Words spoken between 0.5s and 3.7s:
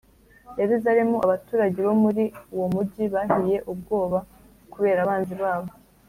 Yerusalemu Abaturage bo muri uwo mugi bahiye